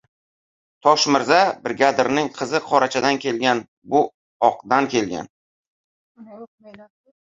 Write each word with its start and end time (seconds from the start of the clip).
—Toshmirza 0.87 1.37
brigadirning 1.67 2.33
qizi 2.39 2.63
qorachadan 2.71 3.23
kelgan, 3.27 3.63
bu 3.95 4.05
okdan 4.53 4.93
kelgan! 4.99 5.35